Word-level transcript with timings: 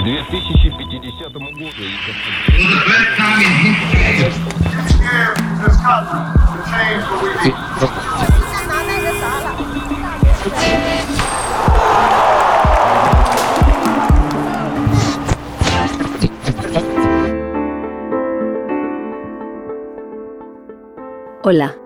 2050 0.02 1.28
году... 1.28 1.66
Hola, 21.42 21.76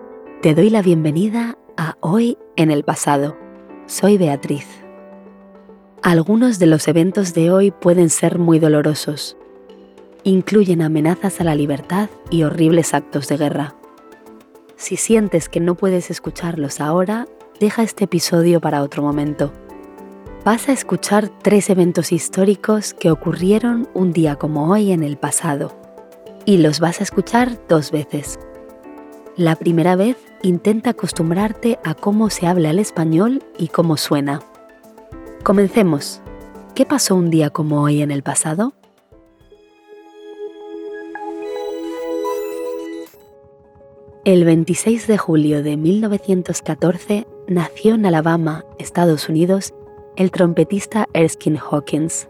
te 0.41 0.55
doy 0.55 0.71
la 0.71 0.81
bienvenida 0.81 1.59
a 1.77 1.97
Hoy 2.01 2.39
en 2.57 2.71
el 2.71 2.85
Pasado. 2.85 3.37
Soy 3.87 4.17
Beatriz. 4.17 4.84
Algunos 6.06 6.60
de 6.60 6.68
los 6.68 6.88
eventos 6.88 7.34
de 7.34 7.50
hoy 7.50 7.72
pueden 7.72 8.12
ser 8.12 8.38
muy 8.38 8.60
dolorosos. 8.60 9.36
Incluyen 10.24 10.84
amenazas 10.84 11.42
a 11.42 11.44
la 11.44 11.56
libertad 11.56 12.12
y 12.30 12.44
horribles 12.44 12.94
actos 12.94 13.28
de 13.28 13.38
guerra. 13.38 13.74
Si 14.76 14.98
sientes 14.98 15.50
que 15.50 15.60
no 15.60 15.74
puedes 15.74 16.12
escucharlos 16.12 16.80
ahora, 16.80 17.26
deja 17.60 17.82
este 17.82 18.04
episodio 18.04 18.62
para 18.62 18.84
otro 18.84 19.02
momento. 19.02 19.52
Vas 20.44 20.70
a 20.70 20.74
escuchar 20.74 21.32
tres 21.42 21.72
eventos 21.72 22.12
históricos 22.12 22.94
que 22.94 23.10
ocurrieron 23.10 23.90
un 23.96 24.14
día 24.14 24.36
como 24.36 24.72
hoy 24.72 24.92
en 24.92 25.02
el 25.02 25.18
pasado. 25.18 25.76
Y 26.46 26.58
los 26.58 26.80
vas 26.80 27.00
a 27.00 27.04
escuchar 27.04 27.60
dos 27.68 27.90
veces. 27.90 28.38
La 29.38 29.56
primera 29.56 29.96
vez 29.96 30.18
intenta 30.44 30.92
acostumbrarte 30.92 31.80
a 31.84 31.96
cómo 31.96 32.30
se 32.30 32.46
habla 32.46 32.70
el 32.70 32.78
español 32.78 33.42
y 33.58 33.70
cómo 33.70 33.98
suena. 33.98 34.42
Comencemos. 35.46 36.24
¿Qué 36.74 36.88
pasó 36.88 37.14
un 37.14 37.30
día 37.30 37.52
como 37.52 37.84
hoy 37.84 38.02
en 38.02 38.10
el 38.10 38.24
pasado? 38.24 38.74
El 44.24 44.44
26 44.44 45.06
de 45.06 45.20
julio 45.20 45.62
de 45.62 45.78
1914 45.78 47.28
nació 47.48 47.94
en 47.94 48.08
Alabama, 48.08 48.66
Estados 48.80 49.30
Unidos, 49.30 49.76
el 50.16 50.32
trompetista 50.32 51.08
Erskine 51.14 51.60
Hawkins. 51.60 52.28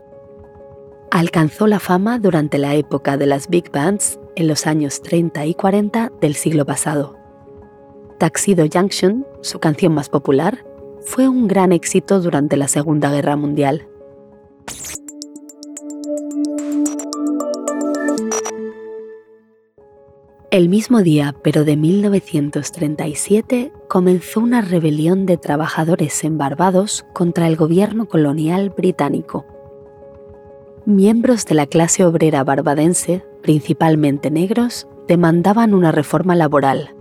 Alcanzó 1.10 1.68
la 1.68 1.80
fama 1.80 2.20
durante 2.20 2.58
la 2.58 2.76
época 2.76 3.16
de 3.16 3.28
las 3.28 3.48
big 3.48 3.72
bands 3.72 4.20
en 4.36 4.50
los 4.50 4.68
años 4.68 5.02
30 5.02 5.46
y 5.46 5.54
40 5.54 6.12
del 6.20 6.36
siglo 6.36 6.66
pasado. 6.66 7.16
Taxido 8.20 8.66
Junction, 8.70 9.26
su 9.40 9.60
canción 9.60 9.94
más 9.94 10.10
popular, 10.10 10.66
fue 11.06 11.30
un 11.30 11.48
gran 11.48 11.72
éxito 11.72 12.20
durante 12.20 12.58
la 12.58 12.68
Segunda 12.68 13.12
Guerra 13.12 13.36
Mundial. 13.36 13.88
El 20.52 20.70
mismo 20.70 21.02
día, 21.02 21.36
pero 21.44 21.64
de 21.64 21.76
1937, 21.76 23.72
comenzó 23.88 24.40
una 24.40 24.62
rebelión 24.62 25.26
de 25.26 25.38
trabajadores 25.38 26.24
en 26.24 26.38
Barbados 26.38 27.06
contra 27.14 27.48
el 27.48 27.56
gobierno 27.56 28.08
colonial 28.08 28.70
británico. 28.70 29.46
Miembros 30.86 31.46
de 31.46 31.56
la 31.56 31.66
clase 31.66 32.06
obrera 32.06 32.44
barbadense, 32.44 33.26
principalmente 33.42 34.32
negros, 34.32 34.88
demandaban 35.08 35.74
una 35.74 35.92
reforma 35.92 36.36
laboral. 36.36 36.96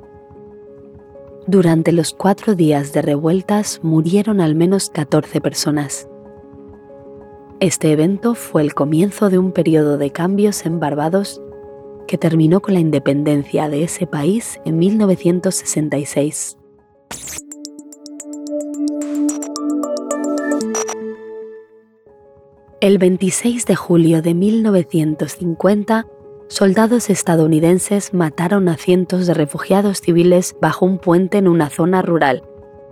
Durante 1.47 1.93
los 1.93 2.15
cuatro 2.15 2.55
días 2.55 2.95
de 2.95 3.03
revueltas 3.03 3.81
murieron 3.83 4.41
al 4.41 4.55
menos 4.55 4.89
14 4.89 5.43
personas. 5.43 6.09
Este 7.61 7.93
evento 7.93 8.35
fue 8.35 8.63
el 8.63 8.73
comienzo 8.73 9.29
de 9.29 9.37
un 9.37 9.53
periodo 9.53 9.99
de 9.99 10.11
cambios 10.11 10.65
en 10.65 10.81
Barbados 10.81 11.43
que 12.09 12.17
terminó 12.17 12.61
con 12.61 12.73
la 12.73 12.81
independencia 12.81 13.69
de 13.69 13.85
ese 13.85 14.07
país 14.07 14.59
en 14.65 14.79
1966. 14.79 16.57
El 22.81 22.99
26 22.99 23.67
de 23.67 23.77
julio 23.77 24.23
de 24.23 24.33
1950, 24.33 26.07
soldados 26.49 27.11
estadounidenses 27.11 28.13
mataron 28.13 28.69
a 28.69 28.77
cientos 28.77 29.27
de 29.27 29.35
refugiados 29.35 30.01
civiles 30.01 30.55
bajo 30.61 30.87
un 30.87 30.99
puente 30.99 31.39
en 31.39 31.49
una 31.49 31.71
zona 31.71 32.03
rural, 32.03 32.43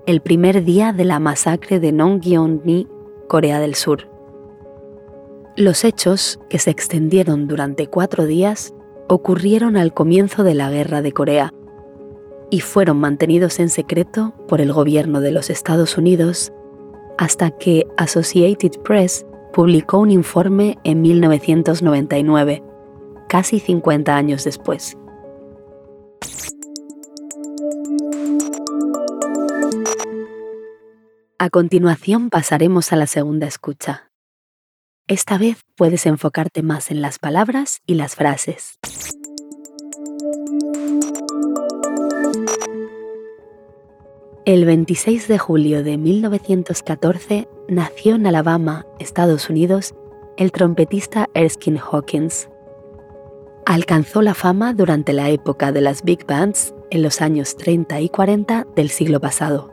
el 0.07 0.21
primer 0.21 0.65
día 0.65 0.93
de 0.93 1.05
la 1.05 1.19
masacre 1.21 1.79
de 1.79 1.93
Nongyeon-ni, 1.93 2.89
Corea 3.29 3.61
del 3.61 3.75
Sur. 3.75 4.09
Los 5.57 5.85
hechos, 5.85 6.41
que 6.49 6.59
se 6.59 6.71
extendieron 6.71 7.47
durante 7.47 7.87
cuatro 7.87 8.25
días, 8.25 8.75
ocurrieron 9.09 9.77
al 9.77 9.93
comienzo 9.93 10.45
de 10.45 10.55
la 10.55 10.71
Guerra 10.71 11.03
de 11.03 11.13
Corea 11.13 11.53
y 12.51 12.61
fueron 12.61 12.99
mantenidos 12.99 13.61
en 13.61 13.69
secreto 13.69 14.35
por 14.49 14.61
el 14.61 14.73
gobierno 14.73 15.21
de 15.21 15.31
los 15.31 15.51
Estados 15.51 15.99
Unidos 15.99 16.53
hasta 17.19 17.51
que 17.51 17.87
Associated 17.97 18.81
Press 18.83 19.27
publicó 19.53 19.99
un 19.99 20.11
informe 20.11 20.79
en 20.85 21.03
1999, 21.03 22.63
casi 23.33 23.61
50 23.61 24.15
años 24.15 24.45
después. 24.45 24.95
A 31.39 31.49
continuación 31.49 32.29
pasaremos 32.29 32.93
a 32.93 32.97
la 32.97 33.07
segunda 33.07 33.47
escucha. 33.47 34.11
Esta 35.09 35.39
vez 35.39 35.63
puedes 35.77 36.05
enfocarte 36.05 36.63
más 36.63 36.91
en 36.91 37.01
las 37.01 37.19
palabras 37.19 37.81
y 37.87 37.95
las 37.95 38.17
frases. 38.17 38.79
El 44.45 44.67
26 44.67 45.27
de 45.29 45.39
julio 45.39 45.83
de 45.83 45.97
1914 45.97 47.49
nació 47.67 48.17
en 48.17 48.27
Alabama, 48.27 48.85
Estados 48.99 49.49
Unidos, 49.49 49.95
el 50.37 50.53
trompetista 50.53 51.31
Erskine 51.33 51.81
Hawkins. 51.81 52.52
Alcanzó 53.65 54.23
la 54.23 54.35
fama 54.35 54.75
durante 54.75 55.13
la 55.13 55.31
época 55.31 55.71
de 55.71 55.81
las 55.81 56.03
big 56.03 56.27
bands 56.27 56.75
en 56.91 57.03
los 57.03 57.21
años 57.21 57.57
30 57.57 58.01
y 58.01 58.09
40 58.09 58.67
del 58.75 58.91
siglo 58.91 59.21
pasado. 59.21 59.73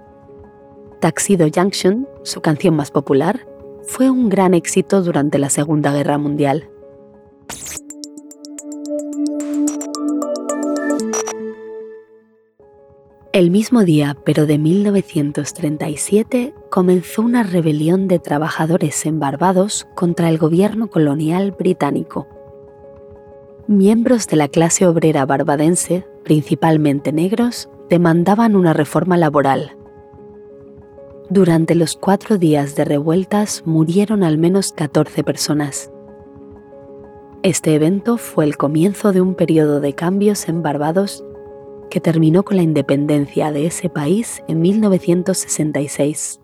Taxido 1.02 1.48
Junction, 1.54 2.08
su 2.24 2.42
canción 2.42 2.76
más 2.76 2.92
popular, 2.92 3.48
fue 3.84 4.12
un 4.12 4.30
gran 4.30 4.54
éxito 4.54 5.02
durante 5.02 5.40
la 5.40 5.50
Segunda 5.50 5.92
Guerra 5.92 6.20
Mundial. 6.20 6.70
El 13.32 13.52
mismo 13.52 13.84
día, 13.84 14.18
pero 14.24 14.46
de 14.46 14.58
1937, 14.58 16.54
comenzó 16.70 17.22
una 17.22 17.44
rebelión 17.44 18.08
de 18.08 18.20
trabajadores 18.20 19.06
en 19.06 19.20
Barbados 19.20 19.88
contra 19.96 20.30
el 20.30 20.38
gobierno 20.38 20.90
colonial 20.90 21.52
británico. 21.52 22.28
Miembros 23.69 24.25
de 24.25 24.35
la 24.35 24.47
clase 24.47 24.88
obrera 24.88 25.28
barbadense, 25.28 26.03
principalmente 26.24 27.13
negros, 27.13 27.69
demandaban 27.88 28.56
una 28.56 28.74
reforma 28.74 29.16
laboral. 29.16 29.78
Durante 31.30 31.75
los 31.75 31.96
cuatro 31.96 32.40
días 32.40 32.75
de 32.75 32.84
revueltas 32.84 33.62
murieron 33.68 34.24
al 34.24 34.40
menos 34.40 34.74
14 34.74 35.24
personas. 35.24 35.91
Este 37.44 37.75
evento 37.75 38.18
fue 38.18 38.46
el 38.46 38.57
comienzo 38.57 39.12
de 39.12 39.22
un 39.22 39.35
periodo 39.35 39.81
de 39.81 39.94
cambios 39.94 40.50
en 40.50 40.63
Barbados 40.63 41.24
que 41.91 42.01
terminó 42.01 42.41
con 42.41 42.57
la 42.57 42.63
independencia 42.63 43.51
de 43.51 43.68
ese 43.68 43.88
país 43.88 44.42
en 44.48 44.62
1966. 44.62 46.39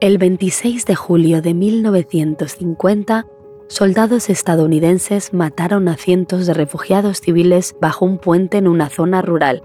El 0.00 0.18
26 0.18 0.84
de 0.84 0.94
julio 0.94 1.40
de 1.40 1.54
1950, 1.54 3.26
soldados 3.68 4.28
estadounidenses 4.28 5.32
mataron 5.32 5.88
a 5.88 5.96
cientos 5.96 6.46
de 6.46 6.52
refugiados 6.52 7.22
civiles 7.22 7.74
bajo 7.80 8.04
un 8.04 8.18
puente 8.18 8.58
en 8.58 8.68
una 8.68 8.90
zona 8.90 9.22
rural, 9.22 9.62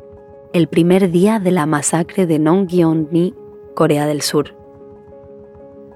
el 0.54 0.70
primer 0.70 1.12
día 1.12 1.40
de 1.40 1.52
la 1.52 1.66
masacre 1.66 2.28
de 2.28 2.40
Nongyeon-ni, 2.40 3.34
Corea 3.76 4.06
del 4.06 4.22
Sur. 4.22 4.56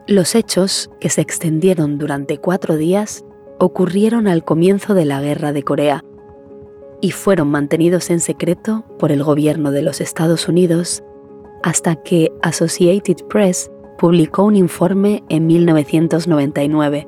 Los 0.06 0.36
hechos, 0.36 0.92
que 1.00 1.10
se 1.10 1.22
extendieron 1.22 1.98
durante 1.98 2.38
cuatro 2.38 2.76
días, 2.76 3.24
ocurrieron 3.58 4.28
al 4.28 4.44
comienzo 4.44 4.96
de 4.96 5.06
la 5.06 5.22
Guerra 5.22 5.54
de 5.54 5.64
Corea 5.64 6.04
y 7.00 7.12
fueron 7.12 7.48
mantenidos 7.52 8.10
en 8.10 8.20
secreto 8.20 8.84
por 9.00 9.14
el 9.14 9.24
gobierno 9.24 9.72
de 9.72 9.82
los 9.82 10.02
Estados 10.02 10.50
Unidos 10.50 11.06
hasta 11.64 11.96
que 11.96 12.34
Associated 12.42 13.26
Press 13.30 13.72
publicó 13.98 14.44
un 14.44 14.56
informe 14.56 15.24
en 15.30 15.48
1999, 15.48 17.08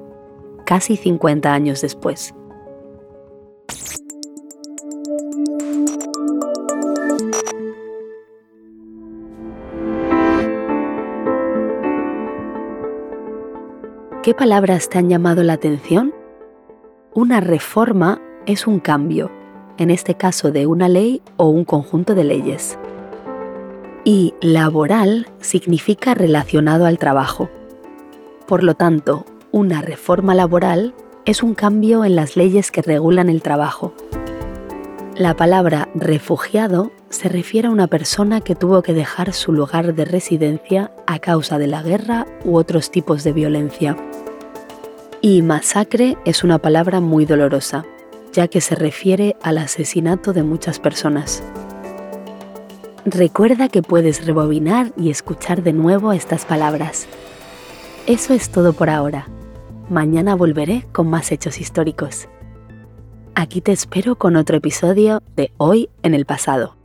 casi 0.66 0.96
50 0.96 1.54
años 1.54 1.82
después. 1.82 2.34
¿Qué 14.24 14.34
palabras 14.34 14.90
te 14.90 14.98
han 14.98 15.08
llamado 15.08 15.42
la 15.44 15.54
atención? 15.54 16.14
Una 17.14 17.40
reforma 17.40 18.22
es 18.46 18.68
un 18.68 18.82
cambio, 18.82 19.32
en 19.78 19.90
este 19.90 20.16
caso 20.16 20.52
de 20.52 20.68
una 20.68 20.90
ley 20.90 21.22
o 21.38 21.48
un 21.48 21.64
conjunto 21.64 22.14
de 22.14 22.26
leyes. 22.26 22.78
Y 24.10 24.36
laboral 24.40 25.28
significa 25.42 26.14
relacionado 26.14 26.86
al 26.86 26.98
trabajo. 26.98 27.50
Por 28.48 28.64
lo 28.64 28.74
tanto, 28.74 29.26
una 29.52 29.82
reforma 29.82 30.34
laboral 30.34 30.96
es 31.26 31.44
un 31.44 31.54
cambio 31.56 32.06
en 32.06 32.16
las 32.16 32.38
leyes 32.38 32.72
que 32.72 32.82
regulan 32.82 33.30
el 33.30 33.42
trabajo. 33.42 33.94
La 35.18 35.36
palabra 35.36 35.90
refugiado 35.94 36.94
se 37.10 37.28
refiere 37.28 37.68
a 37.68 37.72
una 37.72 37.88
persona 37.88 38.40
que 38.40 38.56
tuvo 38.56 38.82
que 38.82 38.94
dejar 38.94 39.34
su 39.34 39.52
lugar 39.52 39.94
de 39.94 40.06
residencia 40.06 40.90
a 41.06 41.20
causa 41.20 41.58
de 41.58 41.68
la 41.68 41.84
guerra 41.84 42.28
u 42.46 42.56
otros 42.56 42.92
tipos 42.92 43.26
de 43.26 43.34
violencia. 43.34 43.98
Y 45.20 45.42
masacre 45.42 46.18
es 46.24 46.46
una 46.46 46.60
palabra 46.60 47.02
muy 47.02 47.26
dolorosa, 47.26 47.84
ya 48.32 48.48
que 48.48 48.62
se 48.62 48.76
refiere 48.76 49.36
al 49.44 49.58
asesinato 49.58 50.32
de 50.32 50.44
muchas 50.44 50.80
personas. 50.80 51.44
Recuerda 53.10 53.70
que 53.70 53.82
puedes 53.82 54.26
rebobinar 54.26 54.92
y 54.98 55.12
escuchar 55.12 55.64
de 55.64 55.72
nuevo 55.72 56.12
estas 56.12 56.44
palabras. 56.44 57.08
Eso 58.06 58.34
es 58.34 58.50
todo 58.50 58.74
por 58.74 58.90
ahora. 58.90 59.30
Mañana 59.90 60.36
volveré 60.36 60.86
con 60.92 61.10
más 61.10 61.32
hechos 61.32 61.62
históricos. 61.62 62.28
Aquí 63.34 63.62
te 63.62 63.72
espero 63.72 64.18
con 64.18 64.36
otro 64.36 64.58
episodio 64.58 65.24
de 65.38 65.54
Hoy 65.56 65.90
en 66.04 66.16
el 66.16 66.26
pasado. 66.26 66.77